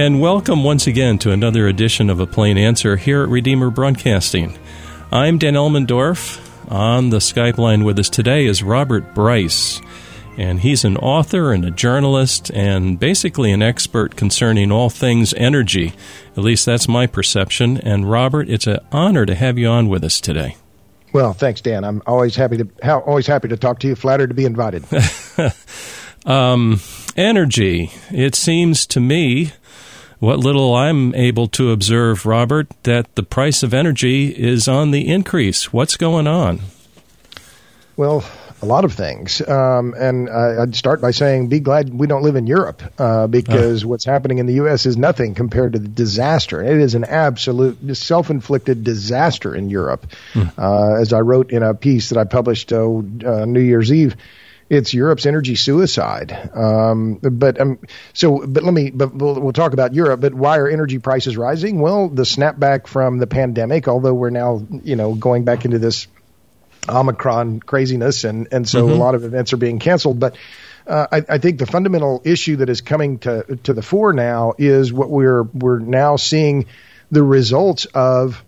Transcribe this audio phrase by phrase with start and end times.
[0.00, 4.58] And welcome once again to another edition of A Plain Answer here at Redeemer Broadcasting.
[5.12, 6.40] I'm Dan Elmendorf.
[6.70, 9.82] On the Skype line with us today is Robert Bryce.
[10.38, 15.92] And he's an author and a journalist and basically an expert concerning all things energy.
[16.34, 17.76] At least that's my perception.
[17.76, 20.56] And Robert, it's an honor to have you on with us today.
[21.12, 21.84] Well, thanks, Dan.
[21.84, 23.96] I'm always happy to always happy to talk to you.
[23.96, 24.82] Flattered to be invited.
[26.24, 26.80] um,
[27.18, 27.90] energy.
[28.10, 29.52] It seems to me
[30.20, 35.08] what little I'm able to observe, Robert, that the price of energy is on the
[35.08, 35.72] increase.
[35.72, 36.60] What's going on?
[37.96, 38.24] Well,
[38.62, 39.40] a lot of things.
[39.46, 43.84] Um, and I'd start by saying, be glad we don't live in Europe uh, because
[43.84, 43.88] uh.
[43.88, 44.84] what's happening in the U.S.
[44.84, 46.62] is nothing compared to the disaster.
[46.62, 50.06] It is an absolute self inflicted disaster in Europe.
[50.34, 50.48] Hmm.
[50.58, 54.16] Uh, as I wrote in a piece that I published uh, New Year's Eve,
[54.70, 56.32] it's Europe's energy suicide.
[56.54, 57.80] Um, but um,
[58.14, 60.20] so, but let me, but we'll, we'll, talk about Europe.
[60.20, 61.80] But why are energy prices rising?
[61.80, 63.88] Well, the snapback from the pandemic.
[63.88, 66.06] Although we're now, you know, going back into this
[66.88, 68.92] Omicron craziness, and and so mm-hmm.
[68.92, 70.20] a lot of events are being canceled.
[70.20, 70.36] But
[70.86, 74.54] uh, I, I, think the fundamental issue that is coming to to the fore now
[74.56, 76.66] is what we're we're now seeing
[77.10, 78.42] the results of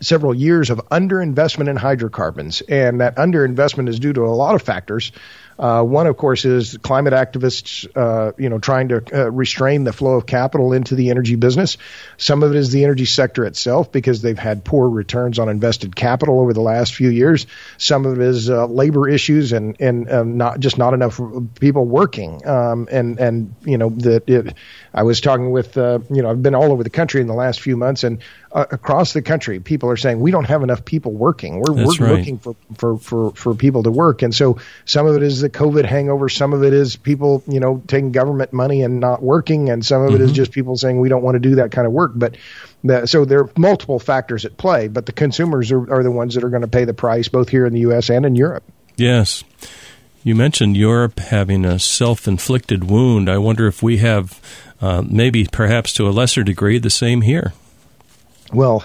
[0.00, 4.62] several years of underinvestment in hydrocarbons, and that underinvestment is due to a lot of
[4.62, 5.12] factors.
[5.58, 9.92] Uh, one, of course, is climate activists, uh, you know, trying to uh, restrain the
[9.92, 11.78] flow of capital into the energy business.
[12.18, 15.96] Some of it is the energy sector itself because they've had poor returns on invested
[15.96, 17.46] capital over the last few years.
[17.78, 21.18] Some of it is uh, labor issues and and um, not just not enough
[21.58, 22.46] people working.
[22.46, 24.54] Um, and and you know that
[24.92, 27.34] I was talking with uh, you know I've been all over the country in the
[27.34, 28.20] last few months and
[28.56, 31.60] uh, across the country, people are saying we don't have enough people working.
[31.60, 32.18] We're, we're right.
[32.18, 34.22] looking for, for, for, for people to work.
[34.22, 36.30] And so some of it is the COVID hangover.
[36.30, 39.68] Some of it is people, you know, taking government money and not working.
[39.68, 40.16] And some of mm-hmm.
[40.16, 40.36] it is mm-hmm.
[40.36, 42.12] just people saying we don't want to do that kind of work.
[42.14, 42.38] But
[42.82, 46.34] the, so there are multiple factors at play, but the consumers are, are the ones
[46.34, 48.08] that are going to pay the price both here in the U.S.
[48.08, 48.64] and in Europe.
[48.96, 49.44] Yes.
[50.24, 53.28] You mentioned Europe having a self inflicted wound.
[53.28, 54.40] I wonder if we have,
[54.80, 57.52] uh, maybe perhaps to a lesser degree, the same here.
[58.52, 58.84] Well,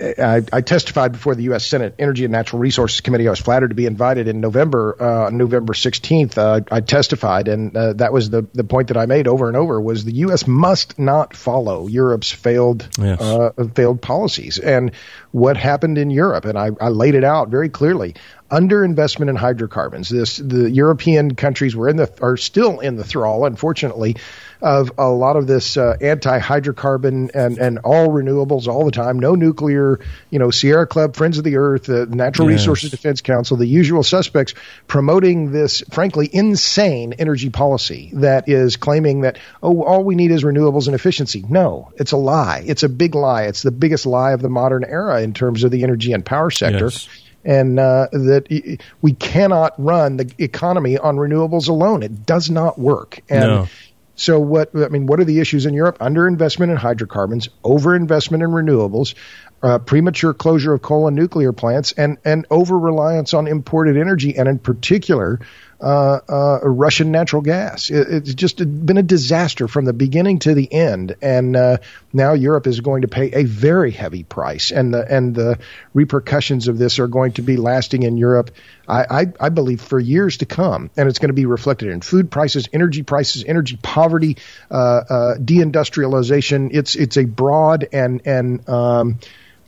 [0.00, 1.66] I, I, testified before the U.S.
[1.66, 3.26] Senate Energy and Natural Resources Committee.
[3.26, 6.38] I was flattered to be invited in November, uh, November 16th.
[6.38, 9.56] Uh, I testified, and uh, that was the, the point that I made over and
[9.56, 10.46] over: was the U.S.
[10.46, 13.20] must not follow Europe's failed yes.
[13.20, 14.58] Uh, failed policies.
[14.58, 14.92] And
[15.32, 18.14] what happened in Europe, and I, I laid it out very clearly
[18.50, 20.08] underinvestment in hydrocarbons.
[20.08, 24.16] This the European countries were in the are still in the thrall, unfortunately,
[24.60, 29.18] of a lot of this uh, anti-hydrocarbon and and all renewables all the time.
[29.18, 30.00] No nuclear,
[30.30, 32.60] you know, Sierra Club, Friends of the Earth, the Natural yes.
[32.60, 34.54] Resources Defense Council, the usual suspects
[34.86, 40.42] promoting this frankly insane energy policy that is claiming that oh all we need is
[40.42, 41.44] renewables and efficiency.
[41.48, 42.64] No, it's a lie.
[42.66, 43.44] It's a big lie.
[43.44, 46.50] It's the biggest lie of the modern era in terms of the energy and power
[46.50, 46.86] sector.
[46.86, 47.08] Yes
[47.44, 52.02] and uh, that we cannot run the economy on renewables alone.
[52.02, 53.20] It does not work.
[53.28, 53.68] And no.
[54.14, 55.98] so, what I mean, what are the issues in Europe?
[55.98, 59.14] Underinvestment in hydrocarbons, overinvestment in renewables,
[59.62, 64.36] uh, premature closure of coal and nuclear plants, and and over reliance on imported energy,
[64.36, 65.40] and in particular,
[65.80, 67.90] Russian natural gas.
[67.90, 71.78] It, it's just been a disaster from the beginning to the end, and uh,
[72.12, 75.58] now Europe is going to pay a very heavy price, and the and the
[75.94, 78.50] repercussions of this are going to be lasting in Europe.
[78.88, 82.00] I, I, I believe for years to come, and it's going to be reflected in
[82.00, 84.36] food prices, energy prices, energy poverty,
[84.70, 86.70] uh, uh, deindustrialization.
[86.72, 89.18] It's it's a broad and and um,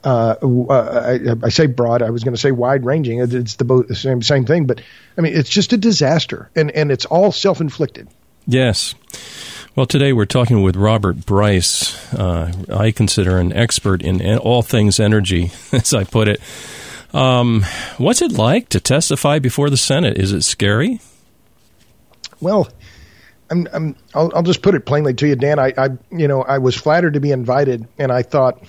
[0.04, 0.36] uh,
[0.70, 2.02] I, I, say broad.
[2.02, 3.20] I was going to say wide ranging.
[3.20, 4.80] It's the, both, the same same thing, but
[5.16, 8.08] I mean it's just a disaster, and and it's all self inflicted.
[8.46, 8.94] Yes.
[9.74, 12.12] Well, today we're talking with Robert Bryce.
[12.12, 16.40] Uh, I consider an expert in all things energy, as I put it.
[17.14, 17.64] Um,
[17.98, 20.18] what's it like to testify before the Senate?
[20.18, 21.00] Is it scary?
[22.40, 22.68] Well,
[23.50, 25.58] I'm, I'm, I'll, I'll just put it plainly to you, Dan.
[25.58, 28.62] I, I, you know, I was flattered to be invited, and I thought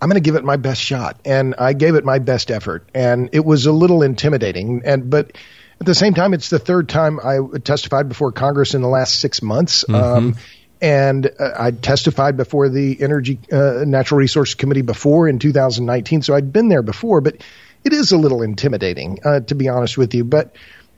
[0.00, 1.20] I'm going to give it my best shot.
[1.24, 2.88] And I gave it my best effort.
[2.94, 4.82] And it was a little intimidating.
[4.84, 5.32] And, but
[5.80, 9.18] at the same time, it's the third time I testified before Congress in the last
[9.18, 9.84] six months.
[9.88, 9.94] Mm-hmm.
[9.94, 10.36] Um,
[10.80, 16.22] and uh, I testified before the Energy uh, Natural Resource Committee before in 2019.
[16.22, 17.42] So I'd been there before, but
[17.84, 20.24] it is a little intimidating, uh, to be honest with you.
[20.24, 20.54] But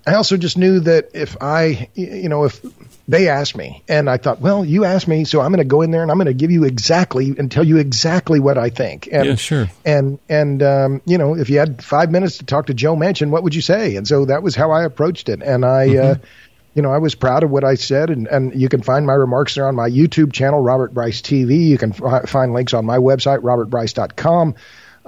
[0.06, 2.61] I also just knew that if I, you know, if
[3.06, 5.82] they asked me and I thought, well, you asked me, so I'm going to go
[5.82, 8.70] in there and I'm going to give you exactly and tell you exactly what I
[8.70, 9.08] think.
[9.11, 9.69] And, yeah, sure.
[9.85, 13.31] And, and, um, you know, if you had five minutes to talk to Joe Manchin,
[13.31, 13.97] what would you say?
[13.97, 15.43] And so that was how I approached it.
[15.43, 16.23] And I, mm-hmm.
[16.23, 16.26] uh,
[16.75, 19.14] you know, I was proud of what I said, and, and you can find my
[19.14, 21.67] remarks there on my YouTube channel, Robert Bryce TV.
[21.67, 24.55] You can f- find links on my website, robertbryce.com.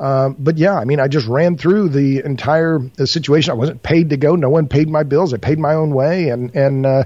[0.02, 3.52] Um, but yeah, I mean, I just ran through the entire situation.
[3.52, 4.34] I wasn't paid to go.
[4.34, 5.32] No one paid my bills.
[5.32, 7.04] I paid my own way, and and uh,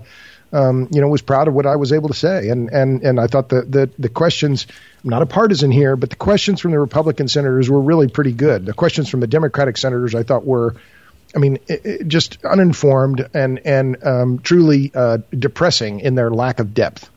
[0.50, 2.48] um, you know was proud of what I was able to say.
[2.48, 4.66] And and and I thought that the the questions.
[5.04, 8.32] I'm not a partisan here, but the questions from the Republican senators were really pretty
[8.32, 8.64] good.
[8.64, 10.74] The questions from the Democratic senators I thought were.
[11.34, 16.60] I mean, it, it just uninformed and and um, truly uh, depressing in their lack
[16.60, 17.10] of depth.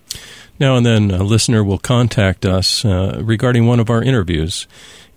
[0.59, 4.67] Now and then, a listener will contact us uh, regarding one of our interviews,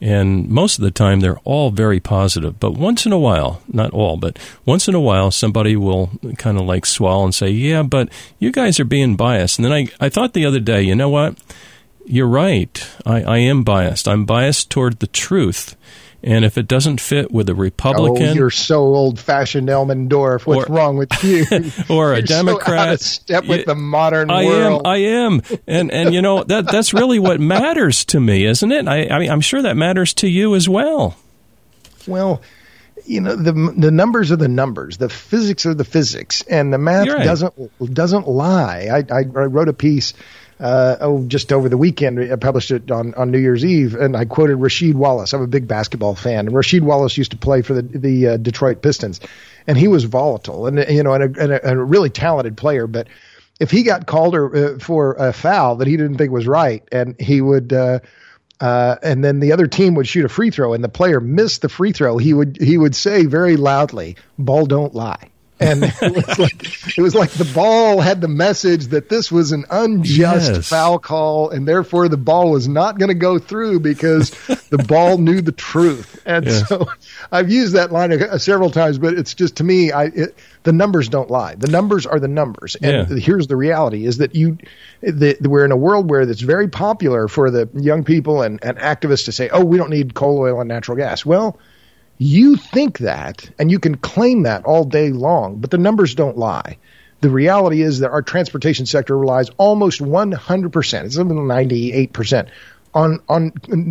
[0.00, 2.58] and most of the time, they're all very positive.
[2.58, 6.58] But once in a while, not all, but once in a while, somebody will kind
[6.58, 8.08] of like swallow and say, Yeah, but
[8.40, 9.58] you guys are being biased.
[9.58, 11.36] And then I, I thought the other day, you know what?
[12.04, 12.84] You're right.
[13.06, 14.08] I, I am biased.
[14.08, 15.76] I'm biased toward the truth.
[16.24, 20.46] And if it doesn't fit with a Republican, oh, you're so old-fashioned, Elmendorf.
[20.46, 21.44] What's or, wrong with you?
[21.94, 24.82] or a you're Democrat, so step with the modern I world.
[24.84, 24.86] am.
[24.86, 25.42] I am.
[25.66, 28.86] And and you know that that's really what matters to me, isn't it?
[28.86, 31.16] I, I mean, I'm sure that matters to you as well.
[32.06, 32.40] Well,
[33.04, 36.78] you know the the numbers are the numbers, the physics are the physics, and the
[36.78, 37.24] math right.
[37.24, 38.88] doesn't doesn't lie.
[38.92, 40.14] I, I, I wrote a piece
[40.60, 42.20] uh, oh, just over the weekend.
[42.20, 45.32] I published it on, on New Year's Eve, and I quoted Rasheed Wallace.
[45.32, 46.46] I'm a big basketball fan.
[46.46, 49.20] And Rasheed Wallace used to play for the the uh, Detroit Pistons,
[49.66, 52.56] and he was volatile and you know and a, and a, and a really talented
[52.56, 52.86] player.
[52.86, 53.08] But
[53.60, 56.82] if he got called or, uh, for a foul that he didn't think was right,
[56.92, 57.72] and he would.
[57.72, 58.00] Uh,
[58.60, 61.62] uh, and then the other team would shoot a free throw, and the player missed
[61.62, 62.16] the free throw.
[62.16, 65.31] He would he would say very loudly, "Ball don't lie."
[65.62, 69.52] And it was like it was like the ball had the message that this was
[69.52, 70.68] an unjust yes.
[70.68, 74.30] foul call, and therefore the ball was not going to go through because
[74.70, 76.20] the ball knew the truth.
[76.26, 76.68] And yes.
[76.68, 76.86] so
[77.30, 80.38] I've used that line a, a several times, but it's just to me, I it,
[80.64, 81.54] the numbers don't lie.
[81.54, 83.16] The numbers are the numbers, and yeah.
[83.16, 84.58] here's the reality: is that you
[85.00, 88.78] the, we're in a world where it's very popular for the young people and, and
[88.78, 91.58] activists to say, "Oh, we don't need coal, oil, and natural gas." Well
[92.22, 96.38] you think that, and you can claim that all day long, but the numbers don't
[96.38, 96.78] lie.
[97.20, 102.48] The reality is that our transportation sector relies almost 100%, it's even 98%,
[102.94, 103.50] on, on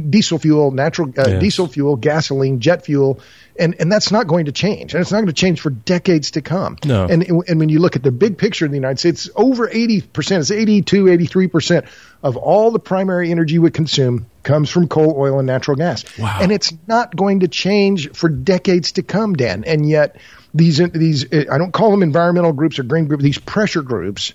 [0.10, 1.42] diesel fuel, natural uh, yes.
[1.42, 3.20] diesel fuel, gasoline, jet fuel,
[3.58, 6.32] and and that's not going to change, and it's not going to change for decades
[6.32, 6.78] to come.
[6.86, 7.06] No.
[7.06, 10.02] And and when you look at the big picture in the United States, over 80
[10.02, 11.86] percent, it's 82, 83 percent
[12.24, 16.06] of all the primary energy we consume comes from coal, oil, and natural gas.
[16.18, 16.40] Wow.
[16.42, 19.64] And it's not going to change for decades to come, Dan.
[19.66, 20.18] And yet
[20.54, 24.34] these these I don't call them environmental groups or green groups, these pressure groups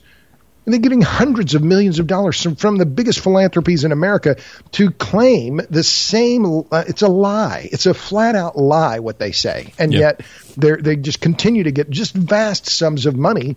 [0.66, 4.36] and they're getting hundreds of millions of dollars from, from the biggest philanthropies in America
[4.72, 6.44] to claim the same.
[6.44, 7.68] Uh, it's a lie.
[7.72, 10.20] It's a flat out lie what they say, and yep.
[10.20, 10.26] yet
[10.56, 13.56] they they just continue to get just vast sums of money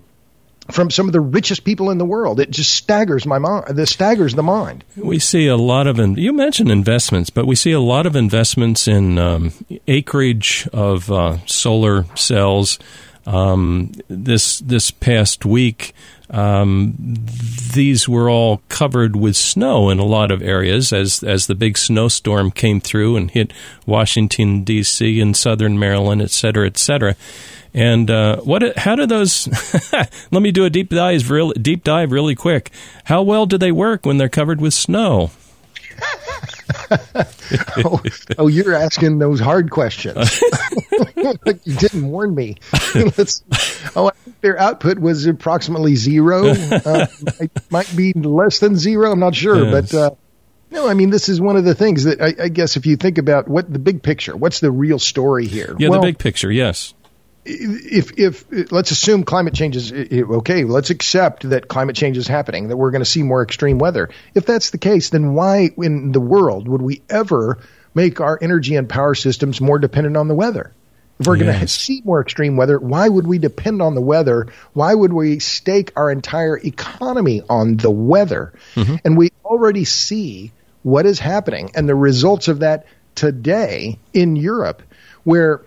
[0.72, 2.40] from some of the richest people in the world.
[2.40, 3.76] It just staggers my mind.
[3.76, 4.84] This staggers the mind.
[4.96, 8.16] We see a lot of in, you mentioned investments, but we see a lot of
[8.16, 9.52] investments in um,
[9.88, 12.80] acreage of uh, solar cells.
[13.26, 15.94] Um, this this past week,
[16.30, 16.96] um,
[17.74, 21.78] these were all covered with snow in a lot of areas as as the big
[21.78, 23.54] snowstorm came through and hit
[23.86, 25.20] Washington D.C.
[25.20, 27.16] and southern Maryland, et cetera, et cetera.
[27.74, 28.78] And uh, what?
[28.78, 29.48] How do those?
[30.32, 32.72] let me do a deep dive, real deep dive, really quick.
[33.06, 35.32] How well do they work when they're covered with snow?
[36.92, 38.02] Oh,
[38.38, 40.42] oh, you're asking those hard questions.
[41.16, 42.58] you didn't warn me.
[42.74, 46.54] oh, I think their output was approximately zero.
[46.90, 47.08] Uh,
[47.40, 49.12] it might be less than zero.
[49.12, 49.92] I'm not sure, yes.
[49.92, 49.98] but.
[49.98, 50.16] Uh,
[50.72, 52.96] no, I mean this is one of the things that I, I, guess if you
[52.96, 55.76] think about what the big picture, what's the real story here?
[55.80, 56.94] Yeah, well, the big picture, yes
[57.50, 62.68] if if let's assume climate change is okay, let's accept that climate change is happening,
[62.68, 64.10] that we're going to see more extreme weather.
[64.34, 67.60] If that's the case, then why in the world would we ever
[67.94, 70.74] make our energy and power systems more dependent on the weather?
[71.20, 71.46] If we're yes.
[71.46, 74.48] going to see more extreme weather, why would we depend on the weather?
[74.72, 78.54] Why would we stake our entire economy on the weather?
[78.76, 78.96] Mm-hmm.
[79.04, 80.54] And we already see
[80.84, 84.82] what is happening and the results of that today in Europe,
[85.26, 85.62] where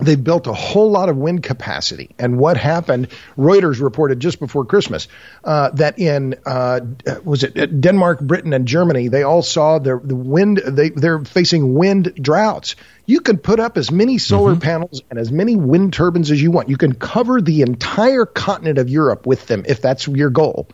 [0.00, 2.10] They've built a whole lot of wind capacity.
[2.18, 3.08] And what happened?
[3.36, 5.08] Reuters reported just before Christmas
[5.44, 6.80] uh, that in uh,
[7.24, 10.58] was it Denmark, Britain, and Germany, they all saw the the wind.
[10.58, 12.76] They they're facing wind droughts.
[13.06, 14.60] You can put up as many solar mm-hmm.
[14.60, 16.68] panels and as many wind turbines as you want.
[16.68, 20.68] You can cover the entire continent of Europe with them if that's your goal.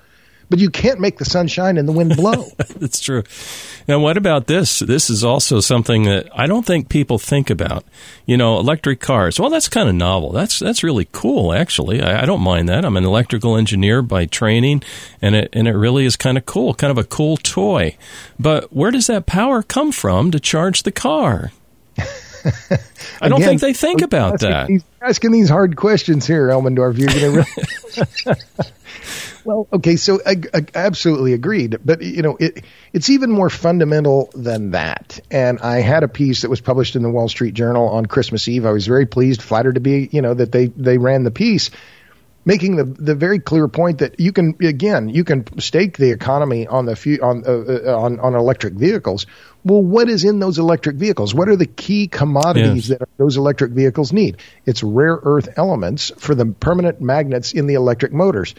[0.48, 2.44] But you can't make the sun shine and the wind blow.
[2.76, 3.24] That's true.
[3.88, 4.80] Now, what about this?
[4.80, 7.84] This is also something that I don't think people think about.
[8.26, 9.38] You know, electric cars.
[9.38, 10.32] Well, that's kind of novel.
[10.32, 12.02] That's that's really cool, actually.
[12.02, 12.84] I, I don't mind that.
[12.84, 14.82] I'm an electrical engineer by training,
[15.22, 17.96] and it and it really is kind of cool, kind of a cool toy.
[18.40, 21.52] But where does that power come from to charge the car?
[23.20, 24.66] I don't Again, think they think about that.
[24.66, 26.98] These, asking these hard questions here, Elmendorf.
[26.98, 27.46] You're going to
[28.26, 28.40] really.
[29.46, 34.30] well, okay, so I, I, absolutely agreed, but you know, it it's even more fundamental
[34.34, 35.20] than that.
[35.30, 38.48] And I had a piece that was published in the Wall Street Journal on Christmas
[38.48, 38.66] Eve.
[38.66, 41.70] I was very pleased, flattered to be, you know, that they they ran the piece
[42.46, 46.66] making the the very clear point that you can again you can stake the economy
[46.66, 49.26] on the few, on uh, uh, on on electric vehicles.
[49.64, 51.34] Well, what is in those electric vehicles?
[51.34, 53.00] What are the key commodities yes.
[53.00, 54.36] that those electric vehicles need?
[54.64, 58.54] It's rare earth elements for the permanent magnets in the electric motors.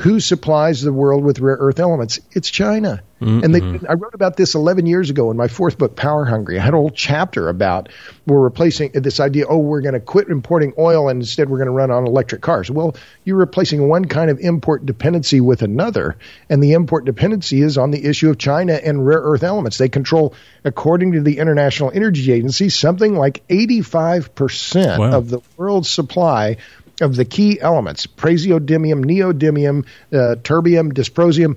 [0.00, 2.20] Who supplies the world with rare earth elements?
[2.32, 3.02] It's China.
[3.20, 3.44] Mm-hmm.
[3.44, 6.58] And they, I wrote about this 11 years ago in my fourth book, Power Hungry.
[6.58, 7.90] I had a whole chapter about
[8.26, 11.66] we're replacing this idea, oh, we're going to quit importing oil and instead we're going
[11.66, 12.70] to run on electric cars.
[12.70, 16.16] Well, you're replacing one kind of import dependency with another.
[16.48, 19.76] And the import dependency is on the issue of China and rare earth elements.
[19.76, 25.12] They control, according to the International Energy Agency, something like 85% wow.
[25.12, 26.56] of the world's supply
[27.00, 31.56] of the key elements praseodymium, neodymium, uh, terbium, dysprosium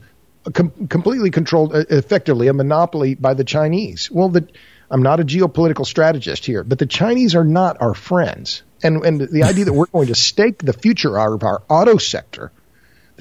[0.51, 4.09] com- completely controlled, uh, effectively a monopoly by the Chinese.
[4.11, 4.47] Well, the,
[4.89, 8.63] I'm not a geopolitical strategist here, but the Chinese are not our friends.
[8.81, 12.51] And, and the idea that we're going to stake the future of our auto sector,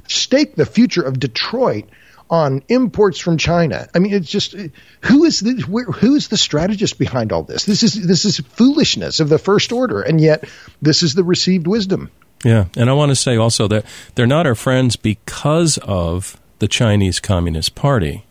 [0.09, 1.89] stake the future of Detroit
[2.33, 3.87] on imports from China.
[3.95, 4.57] I mean, it's just
[5.03, 7.67] who is the who is the strategist behind all this?
[7.67, 10.49] This is this is foolishness of the first order, and yet
[10.81, 12.11] this is the received wisdom.
[12.43, 13.85] Yeah, and I want to say also that
[14.15, 18.25] they're not our friends because of the Chinese Communist Party.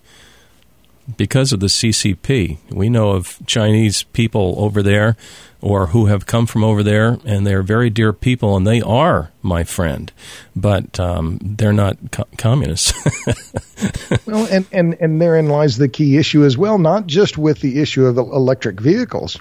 [1.18, 5.18] Because of the CCP, we know of Chinese people over there
[5.62, 9.32] or who have come from over there, and they're very dear people, and they are
[9.44, 10.12] my friend,
[10.56, 12.94] but um, they're not co- communists.
[14.26, 17.80] well, and, and, and therein lies the key issue as well, not just with the
[17.80, 19.40] issue of electric vehicles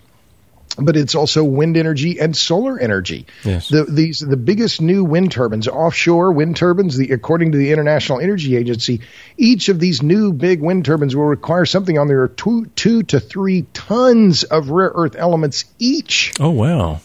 [0.79, 3.27] but it's also wind energy and solar energy.
[3.45, 3.69] Yes.
[3.69, 6.97] The, these the biggest new wind turbines, offshore wind turbines.
[6.97, 9.01] The, according to the International Energy Agency,
[9.37, 13.21] each of these new big wind turbines will require something on there two two to
[13.21, 16.33] three tons of rare earth elements each.
[16.41, 17.01] Oh wow!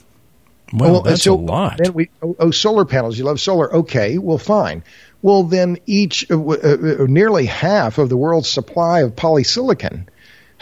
[0.74, 1.80] Well, well that's so a lot.
[1.82, 3.18] Then we oh, oh, solar panels.
[3.18, 3.74] You love solar?
[3.78, 4.84] Okay, well fine.
[5.22, 10.08] Well, then each uh, uh, nearly half of the world's supply of polysilicon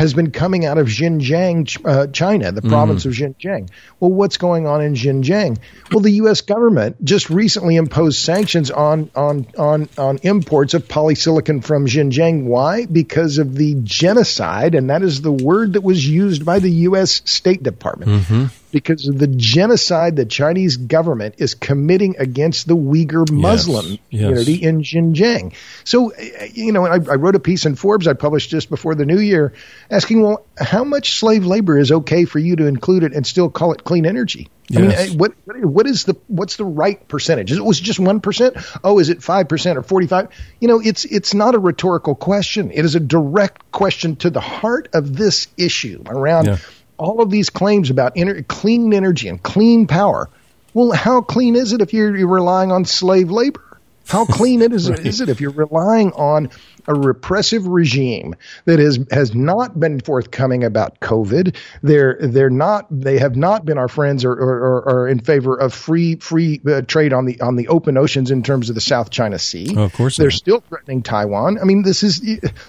[0.03, 3.07] has been coming out of Xinjiang, uh, China, the province mm.
[3.07, 3.69] of Xinjiang.
[4.01, 5.57] Well, what's going on in Xinjiang?
[5.91, 6.41] Well, the U.S.
[6.41, 12.43] government just recently imposed sanctions on on on on imports of polysilicon from Xinjiang.
[12.43, 12.85] Why?
[12.85, 17.21] Because of the genocide, and that is the word that was used by the U.S.
[17.23, 18.11] State Department.
[18.11, 23.99] Mm-hmm because of the genocide the Chinese government is committing against the Uyghur Muslim yes,
[24.09, 24.21] yes.
[24.21, 25.53] community in Xinjiang.
[25.83, 26.11] So,
[26.51, 29.19] you know, I, I, wrote a piece in Forbes I published just before the new
[29.19, 29.53] year
[29.91, 33.49] asking, well, how much slave labor is okay for you to include it and still
[33.49, 34.49] call it clean energy?
[34.69, 34.79] Yes.
[34.79, 35.33] I mean, eh, what
[35.65, 37.51] what is the what's the right percentage?
[37.51, 38.57] Is it was just one percent?
[38.83, 40.29] Oh, is it five percent or forty five?
[40.59, 42.71] You know, it's it's not a rhetorical question.
[42.71, 46.57] It is a direct question to the heart of this issue around yeah
[47.03, 50.29] all of these claims about ener- clean energy and clean power.
[50.73, 53.62] Well, how clean is it if you're, you're relying on slave labor?
[54.07, 55.05] How clean it is, right.
[55.05, 56.49] is it if you're relying on
[56.87, 61.55] a repressive regime that has has not been forthcoming about COVID.
[61.81, 65.73] They're they're not they have not been our friends or or, or in favor of
[65.73, 69.09] free free uh, trade on the on the open oceans in terms of the South
[69.09, 69.73] China Sea.
[69.77, 71.59] Oh, of course, they're still threatening Taiwan.
[71.59, 72.21] I mean, this is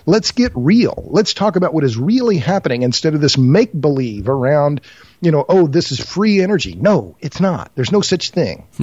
[0.06, 1.08] let's get real.
[1.10, 4.80] Let's talk about what is really happening instead of this make believe around
[5.24, 6.74] you know, oh, this is free energy.
[6.74, 7.70] No, it's not.
[7.74, 8.66] There's no such thing.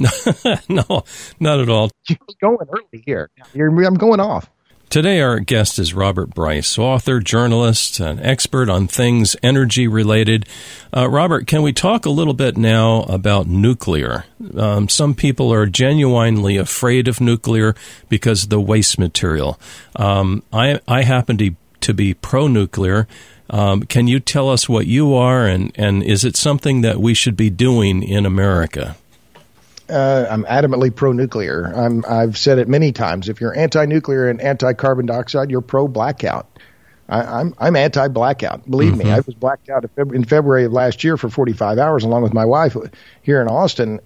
[0.68, 1.04] no,
[1.38, 1.90] not at all.
[2.08, 3.30] You're going early here.
[3.54, 4.50] You're, I'm going off.
[4.92, 10.46] Today, our guest is Robert Bryce, author, journalist, an expert on things energy related.
[10.94, 14.26] Uh, Robert, can we talk a little bit now about nuclear?
[14.54, 17.74] Um, some people are genuinely afraid of nuclear
[18.10, 19.58] because of the waste material.
[19.96, 21.52] Um, I, I happen to,
[21.82, 23.06] to be pro nuclear.
[23.50, 27.12] Um, can you tell us what you are, and, and is it something that we
[27.12, 28.96] should be doing in America?
[29.92, 31.66] uh, I'm adamantly pro-nuclear.
[31.66, 33.28] I'm, I've said it many times.
[33.28, 36.48] If you're anti-nuclear and anti-carbon dioxide, you're pro-blackout.
[37.08, 38.68] I, am I'm anti blackout.
[38.70, 39.08] Believe mm-hmm.
[39.08, 42.32] me, I was blacked out in February of last year for 45 hours along with
[42.32, 42.76] my wife
[43.20, 44.00] here in Austin.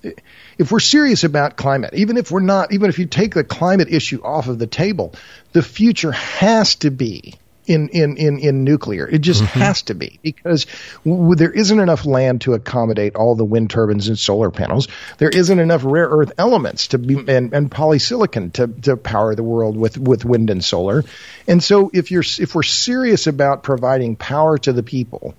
[0.58, 3.88] If we're serious about climate, even if we're not, even if you take the climate
[3.92, 5.14] issue off of the table,
[5.52, 7.34] the future has to be
[7.66, 9.08] in, in, in, in nuclear.
[9.08, 9.60] It just mm-hmm.
[9.60, 10.66] has to be because
[11.04, 14.88] w- there isn't enough land to accommodate all the wind turbines and solar panels.
[15.18, 19.42] There isn't enough rare earth elements to be and, and polysilicon to, to power the
[19.42, 21.04] world with, with wind and solar.
[21.46, 25.34] And so if you're if we're serious about providing power to the people,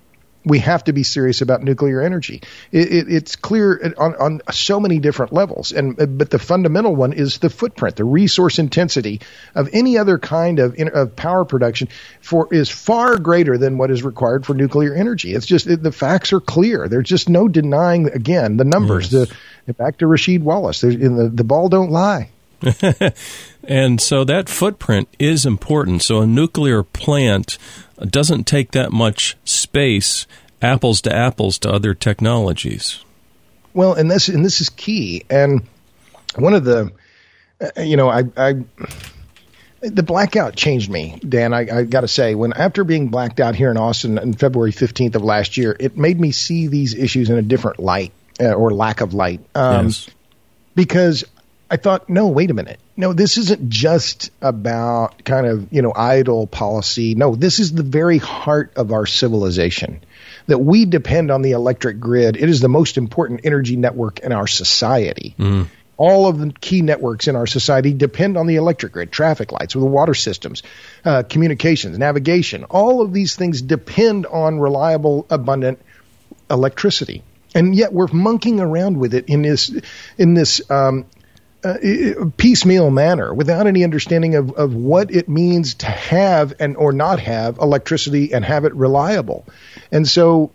[0.47, 2.41] we have to be serious about nuclear energy.
[2.71, 7.13] It, it, it's clear on, on so many different levels, and but the fundamental one
[7.13, 9.21] is the footprint, the resource intensity
[9.55, 11.89] of any other kind of, of power production
[12.21, 15.33] for is far greater than what is required for nuclear energy.
[15.33, 16.87] It's just it, the facts are clear.
[16.87, 19.11] There's just no denying again the numbers.
[19.11, 19.29] Yes.
[19.65, 22.29] The back to Rasheed Wallace, the, the ball don't lie.
[23.63, 26.01] and so that footprint is important.
[26.01, 27.57] So a nuclear plant
[27.99, 30.27] doesn't take that much space,
[30.61, 33.03] apples to apples to other technologies.
[33.73, 35.23] Well, and this and this is key.
[35.29, 35.67] And
[36.35, 36.91] one of the,
[37.61, 38.55] uh, you know, I, I
[39.81, 41.53] the blackout changed me, Dan.
[41.53, 44.71] I, I got to say, when after being blacked out here in Austin on February
[44.71, 48.53] fifteenth of last year, it made me see these issues in a different light uh,
[48.53, 49.41] or lack of light.
[49.53, 50.09] Um, yes.
[50.73, 51.23] Because
[51.69, 52.79] I thought, no, wait a minute.
[52.95, 57.13] No, this isn't just about kind of, you know, idle policy.
[57.13, 60.01] No, this is the very heart of our civilization.
[60.47, 62.37] That we depend on the electric grid.
[62.37, 65.35] It is the most important energy network in our society.
[65.37, 65.67] Mm.
[65.97, 69.73] All of the key networks in our society depend on the electric grid, traffic lights,
[69.73, 70.63] the water systems,
[71.03, 72.63] uh, communications, navigation.
[72.65, 75.81] All of these things depend on reliable, abundant
[76.49, 77.23] electricity
[77.55, 79.71] and yet we're monkeying around with it in this
[80.17, 81.05] in this um,
[82.37, 87.19] piecemeal manner without any understanding of, of what it means to have and or not
[87.19, 89.45] have electricity and have it reliable.
[89.91, 90.51] And so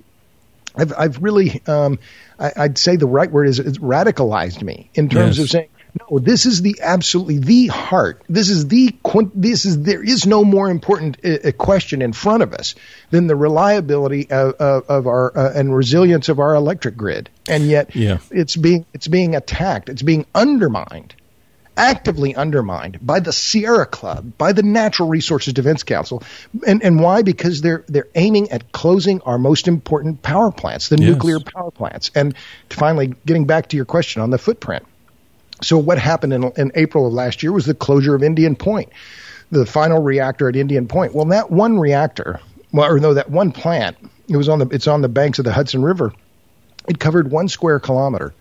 [0.75, 1.99] I've, I've really, um,
[2.39, 5.45] I, would say the right word is it's radicalized me in terms yes.
[5.45, 5.69] of saying,
[6.01, 8.23] no, this is the absolutely the heart.
[8.29, 8.95] This is the
[9.35, 12.75] this is there is no more important uh, uh, question in front of us
[13.11, 17.29] than the reliability of, of, of our uh, and resilience of our electric grid.
[17.49, 18.19] And yet, yeah.
[18.31, 19.91] it's being it's being attacked.
[19.91, 21.15] It's being undermined,
[21.77, 26.23] actively undermined by the Sierra Club, by the Natural Resources Defense Council,
[26.67, 27.21] and and why?
[27.21, 31.07] Because they're they're aiming at closing our most important power plants, the yes.
[31.07, 32.11] nuclear power plants.
[32.15, 32.35] And
[32.71, 34.87] finally, getting back to your question on the footprint
[35.63, 38.91] so what happened in, in April of last year was the closure of Indian Point,
[39.51, 41.15] the final reactor at Indian Point.
[41.15, 42.41] Well, that one reactor,
[42.73, 43.97] well, or no, that one plant,
[44.29, 46.13] it was on the it's on the banks of the Hudson River.
[46.89, 48.35] It covered one square kilometer.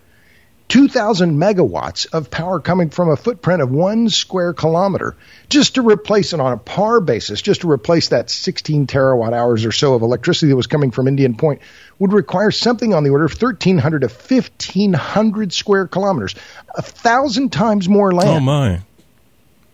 [0.68, 5.14] 2,000 megawatts of power coming from a footprint of one square kilometer
[5.48, 9.64] just to replace it on a par basis, just to replace that 16 terawatt hours
[9.64, 11.60] or so of electricity that was coming from Indian Point
[11.98, 16.34] would require something on the order of 1,300 to 1,500 square kilometers,
[16.74, 18.30] a thousand times more oh, land.
[18.30, 18.80] Oh, my.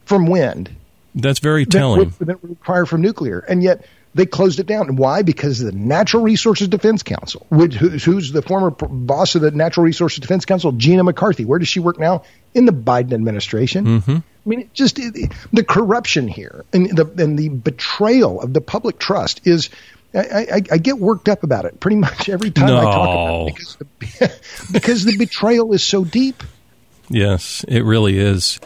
[0.05, 0.75] From wind.
[1.15, 2.11] That's very telling.
[2.11, 3.39] That would, that would require from nuclear.
[3.41, 4.89] And yet, they closed it down.
[4.89, 5.23] And why?
[5.23, 10.21] Because the Natural Resources Defense Council, which, who's the former boss of the Natural Resources
[10.21, 11.45] Defense Council, Gina McCarthy.
[11.45, 12.23] Where does she work now?
[12.55, 13.85] In the Biden administration.
[13.85, 14.17] Mm-hmm.
[14.17, 18.99] I mean, just it, the corruption here and the and the betrayal of the public
[18.99, 19.71] trust is.
[20.15, 22.79] I, I, I, get worked up about it pretty much every time no.
[22.79, 24.41] I talk about it because the,
[24.73, 26.43] because the betrayal is so deep.
[27.11, 28.59] Yes, it really is.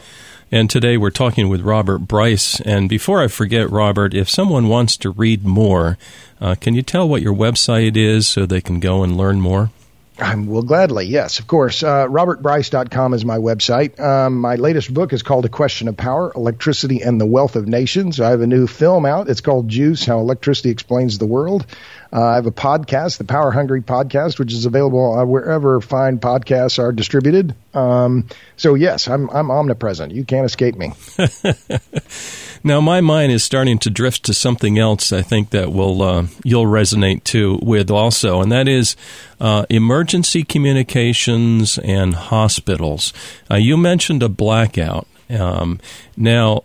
[0.54, 2.60] And today we're talking with Robert Bryce.
[2.60, 5.96] And before I forget, Robert, if someone wants to read more,
[6.42, 9.70] uh, can you tell what your website is so they can go and learn more?
[10.18, 11.82] I will gladly, yes, of course.
[11.82, 13.98] Uh, RobertBryce.com is my website.
[13.98, 17.66] Um, my latest book is called A Question of Power Electricity and the Wealth of
[17.66, 18.20] Nations.
[18.20, 19.30] I have a new film out.
[19.30, 21.64] It's called Juice How Electricity Explains the World.
[22.12, 26.18] Uh, I have a podcast, the Power Hungry Podcast, which is available uh, wherever fine
[26.18, 27.54] podcasts are distributed.
[27.72, 30.12] Um, so yes, I'm I'm omnipresent.
[30.12, 30.92] You can't escape me.
[32.64, 35.10] now my mind is starting to drift to something else.
[35.10, 38.94] I think that will uh, you'll resonate too with also, and that is
[39.40, 43.14] uh, emergency communications and hospitals.
[43.50, 45.06] Uh, you mentioned a blackout.
[45.30, 45.80] Um,
[46.14, 46.62] now,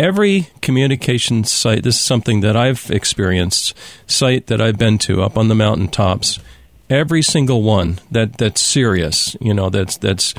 [0.00, 5.36] every communication site, this is something that I've experienced, site that I've been to up
[5.36, 6.40] on the mountaintops,
[6.88, 10.34] every single one that that's serious, you know, that's that's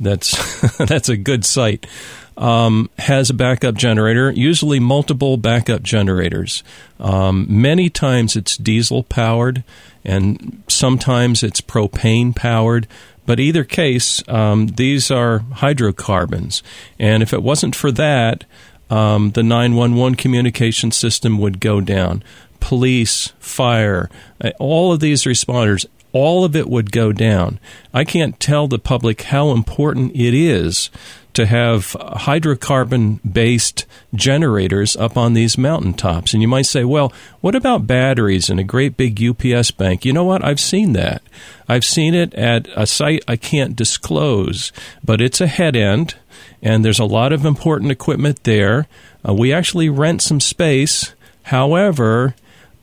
[0.00, 1.86] that's that's a good site.
[2.34, 6.64] Um, has a backup generator, usually multiple backup generators.
[6.98, 9.62] Um, many times it's diesel powered,
[10.02, 12.88] and sometimes it's propane powered.
[13.26, 16.62] But either case, um, these are hydrocarbons,
[16.98, 18.44] and if it wasn't for that,
[18.92, 22.22] um, the 911 communication system would go down.
[22.60, 27.58] Police, fire, uh, all of these responders, all of it would go down.
[27.94, 30.90] I can't tell the public how important it is
[31.32, 36.34] to have hydrocarbon based generators up on these mountaintops.
[36.34, 40.04] And you might say, well, what about batteries in a great big UPS bank?
[40.04, 40.44] You know what?
[40.44, 41.22] I've seen that.
[41.66, 44.70] I've seen it at a site I can't disclose,
[45.02, 46.16] but it's a head end,
[46.62, 48.86] and there's a lot of important equipment there.
[49.28, 51.12] Uh, we actually rent some space.
[51.44, 52.34] However,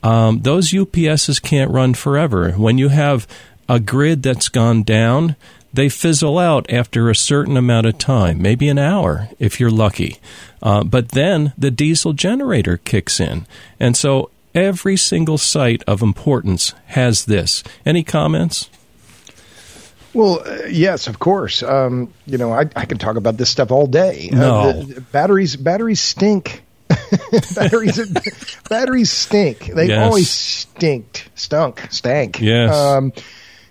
[0.02, 2.52] um, those UPSs can't run forever.
[2.52, 3.26] When you have
[3.68, 5.36] a grid that's gone down,
[5.72, 10.18] they fizzle out after a certain amount of time, maybe an hour if you're lucky.
[10.62, 13.46] Uh, but then the diesel generator kicks in.
[13.78, 17.62] And so every single site of importance has this.
[17.86, 18.68] Any comments?
[20.12, 21.62] Well, uh, yes, of course.
[21.62, 24.28] Um, you know, I, I can talk about this stuff all day.
[24.32, 24.54] No.
[24.60, 26.62] Uh, the, batteries, batteries stink.
[27.54, 28.00] batteries,
[28.68, 29.66] batteries stink.
[29.66, 30.04] They've Yes.
[30.04, 32.40] always stinked, stunk, stank.
[32.40, 32.74] Yes.
[32.74, 33.12] Um,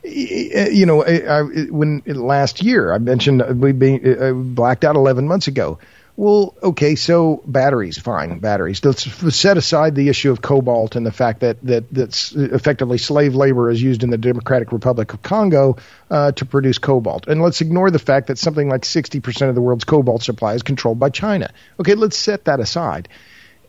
[0.04, 5.28] you know, I, I, when last year I mentioned we being uh, blacked out 11
[5.28, 5.80] months ago.
[6.20, 8.84] Well, okay, so batteries, fine, batteries.
[8.84, 13.36] Let's set aside the issue of cobalt and the fact that that that's effectively slave
[13.36, 15.78] labor is used in the Democratic Republic of Congo
[16.12, 19.62] uh, to produce cobalt, and let's ignore the fact that something like 60% of the
[19.62, 21.54] world's cobalt supply is controlled by China.
[21.80, 23.08] Okay, let's set that aside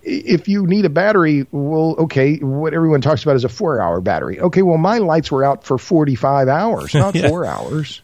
[0.02, 4.00] if you need a battery, well, okay, what everyone talks about is a four hour
[4.00, 4.40] battery.
[4.40, 7.28] Okay, well, my lights were out for 45 hours, not Yeah.
[7.28, 8.02] four hours.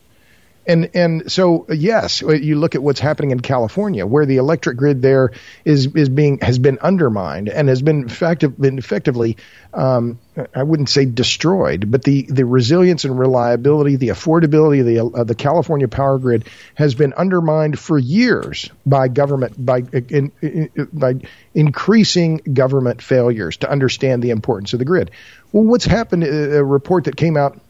[0.67, 4.77] And, and so, yes, uh, you look at what's happening in California, where the electric
[4.77, 5.31] grid there
[5.65, 9.37] is, is being, has been undermined and has been, effective, been effectively,
[9.73, 10.19] um,
[10.55, 15.27] I wouldn't say destroyed, but the, the resilience and reliability, the affordability of the, of
[15.29, 20.71] the California power grid has been undermined for years by government, by, uh, in, in,
[20.93, 21.15] by
[21.55, 25.13] increasing government failures to understand the importance of the grid.
[25.53, 27.61] Well, what's happened, a report that came out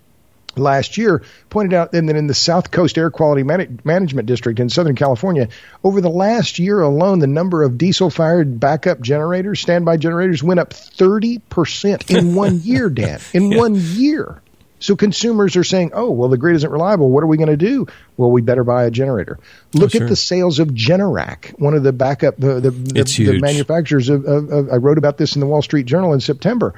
[0.58, 4.58] last year pointed out then that in the South Coast Air Quality Man- Management District
[4.60, 5.48] in Southern California,
[5.84, 10.60] over the last year alone, the number of diesel fired backup generators, standby generators, went
[10.60, 13.20] up 30% in one year, Dan.
[13.32, 13.58] In Yeah.
[13.58, 14.40] one year.
[14.78, 17.10] So consumers are saying, oh, well, the grid isn't reliable.
[17.10, 17.86] What are we going to do?
[18.18, 19.38] Well, we better buy a generator.
[19.40, 20.02] Oh, Look sure.
[20.02, 24.26] at the sales of Generac, one of the backup, the, the, the, the manufacturers of,
[24.26, 26.74] of, of, I wrote about this in the Wall Street Journal in September.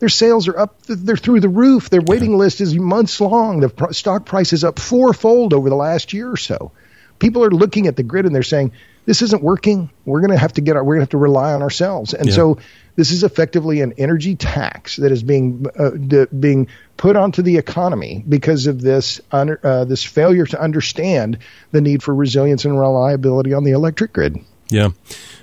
[0.00, 1.88] Their sales are up, they're through the roof.
[1.90, 3.60] Their waiting list is months long.
[3.60, 6.72] The pr- stock price is up fourfold over the last year or so.
[7.18, 8.72] People are looking at the grid and they're saying,
[9.04, 9.90] this isn't working.
[10.06, 12.14] We're going to have to get our, we're going to have to rely on ourselves.
[12.14, 12.34] And Yeah.
[12.34, 12.58] so
[12.96, 17.56] this is effectively an energy tax that is being uh, d- being put onto the
[17.58, 21.38] economy because of this un- uh, this failure to understand
[21.72, 24.38] the need for resilience and reliability on the electric grid.
[24.70, 24.90] Yeah.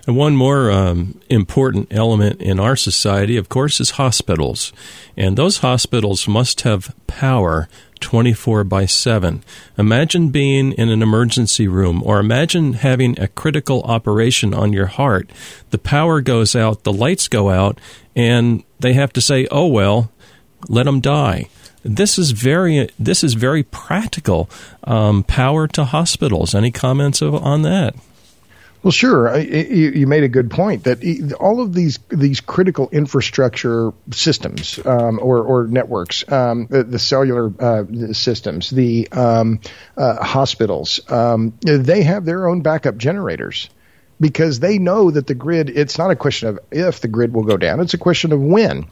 [0.07, 4.71] And one more um, important element in our society, of course, is hospitals.
[5.17, 7.67] And those hospitals must have power
[7.99, 9.43] 24 by 7.
[9.77, 15.29] Imagine being in an emergency room, or imagine having a critical operation on your heart.
[15.71, 17.79] The power goes out, the lights go out,
[18.15, 20.11] and they have to say, oh, well,
[20.69, 21.49] let them die.
[21.83, 24.49] This is very this is very practical
[24.83, 26.53] um, power to hospitals.
[26.53, 27.95] Any comments on that?
[28.83, 29.27] Well, sure.
[29.29, 34.79] I- You you made a good point that all of these these critical infrastructure systems
[34.85, 39.59] um, or or networks, um, the, the cellular uh, systems, the um,
[39.97, 43.69] uh, hospitals, um, they have their own backup generators
[44.21, 45.69] because they know that the grid.
[45.69, 48.39] It's not a question of if the grid will go down; it's a question of
[48.41, 48.85] when.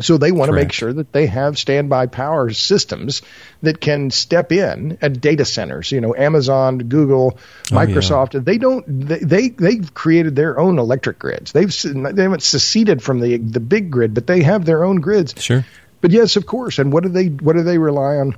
[0.00, 3.22] So they want to make sure that they have standby power systems
[3.62, 5.92] that can step in at data centers.
[5.92, 7.38] You know, Amazon, Google,
[7.72, 7.86] Oh, yeah.
[7.86, 8.44] Microsoft.
[8.44, 8.84] They don't.
[8.86, 11.52] They, they they've created their own electric grids.
[11.52, 15.34] They've they haven't seceded from the the big grid, but they have their own grids.
[15.38, 15.64] Sure.
[16.00, 16.78] But yes, of course.
[16.78, 18.36] And what do they what do they rely on?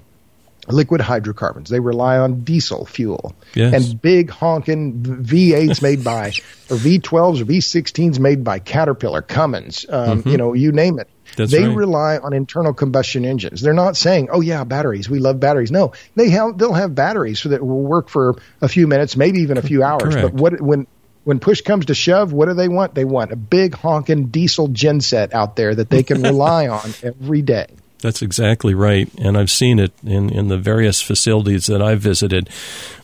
[0.68, 1.70] Liquid hydrocarbons.
[1.70, 3.72] They rely on diesel fuel Yes.
[3.74, 6.28] and big honking V8s made by
[6.70, 11.06] or V12s or V16s made by Caterpillar, Cummins, um, you know, you name it.
[11.08, 11.12] Mm-hmm.
[11.36, 11.76] That's they right.
[11.76, 13.60] rely on internal combustion engines.
[13.60, 15.10] They're not saying, "Oh yeah, batteries.
[15.10, 18.68] We love batteries." No, they have they'll have batteries so that will work for a
[18.68, 20.14] few minutes, maybe even a few hours.
[20.14, 20.22] Correct.
[20.22, 20.86] But what when
[21.24, 22.94] when push comes to shove, what do they want?
[22.94, 27.42] They want a big honking diesel genset out there that they can rely on every
[27.42, 27.66] day.
[28.06, 29.10] That's exactly right.
[29.18, 32.48] And I've seen it in, in the various facilities that I've visited.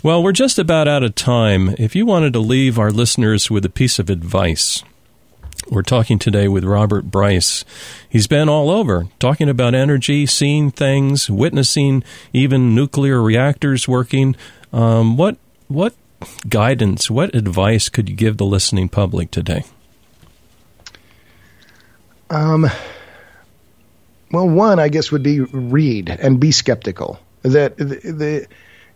[0.00, 1.74] Well, we're just about out of time.
[1.76, 4.84] If you wanted to leave our listeners with a piece of advice,
[5.68, 7.64] we're talking today with Robert Bryce.
[8.08, 14.36] He's been all over talking about energy, seeing things, witnessing even nuclear reactors working.
[14.72, 15.36] Um, what
[15.66, 15.96] what
[16.48, 19.64] guidance, what advice could you give the listening public today?
[22.30, 22.70] Um,
[24.32, 27.20] well, one, I guess, would be read and be skeptical.
[27.42, 28.46] That the, the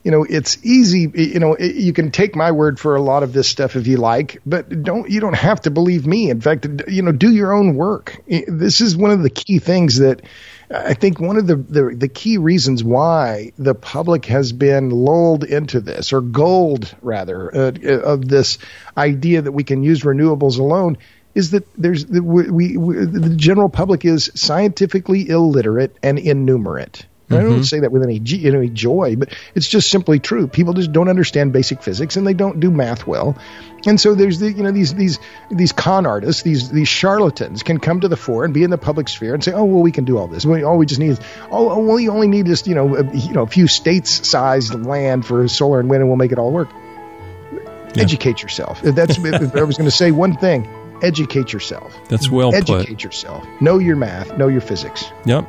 [0.03, 1.11] you know, it's easy.
[1.13, 3.97] You know, you can take my word for a lot of this stuff if you
[3.97, 6.31] like, but don't you don't have to believe me.
[6.31, 8.23] In fact, you know, do your own work.
[8.27, 10.23] This is one of the key things that
[10.71, 15.45] I think one of the, the, the key reasons why the public has been lulled
[15.45, 17.73] into this, or gold rather, uh,
[18.03, 18.59] of this
[18.97, 20.99] idea that we can use renewables alone,
[21.37, 27.05] is that there's we, we, we the general public is scientifically illiterate and innumerate.
[27.27, 27.35] Mm-hmm.
[27.35, 27.63] I don't mm-hmm.
[27.63, 30.47] say that with any, any joy, but it's just simply true.
[30.47, 33.37] People just don't understand basic physics and they don't do math well.
[33.85, 35.19] And so there's the, you know, these, these,
[35.51, 38.79] these con artists, these, these charlatans can come to the fore and be in the
[38.79, 40.47] public sphere and say, oh, well, we can do all this.
[40.47, 41.21] We, all we just need is,
[41.51, 44.27] oh, oh well, you only need just, you know, a, you know, a few states
[44.27, 46.69] sized land for solar and wind and we'll make it all work.
[47.53, 48.03] Yeah.
[48.03, 48.81] Educate yourself.
[48.83, 50.69] That's, if I was going to say one thing,
[51.03, 51.95] educate yourself.
[52.09, 52.81] That's well educate put.
[52.83, 53.45] Educate yourself.
[53.61, 55.05] Know your math, know your physics.
[55.25, 55.49] Yep.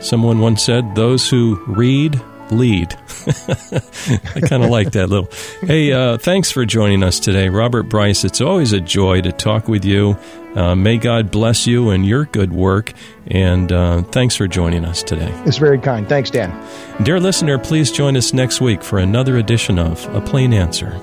[0.00, 2.94] Someone once said, "Those who read lead."
[3.26, 5.30] I kind of like that little.
[5.60, 8.24] Hey, uh, thanks for joining us today, Robert Bryce.
[8.24, 10.18] It's always a joy to talk with you.
[10.54, 12.92] Uh, may God bless you and your good work.
[13.26, 15.32] And uh, thanks for joining us today.
[15.46, 16.08] It's very kind.
[16.08, 16.52] Thanks, Dan.
[17.02, 21.00] Dear listener, please join us next week for another edition of A Plain Answer.